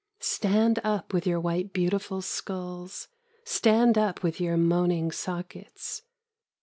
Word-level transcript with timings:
Stand 0.19 0.79
up 0.83 1.13
with 1.13 1.27
your 1.27 1.39
white 1.39 1.73
beautiful 1.73 2.23
skulls. 2.23 3.07
Stand 3.43 3.99
up 3.99 4.23
with 4.23 4.41
your 4.41 4.57
moaning 4.57 5.11
sockets. 5.11 6.01